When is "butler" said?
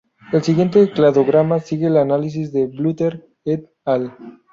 2.65-3.29